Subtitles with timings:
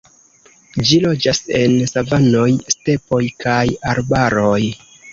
[0.91, 3.63] Ĝi loĝas en savanoj, stepoj, kaj
[3.95, 4.61] arbaroj.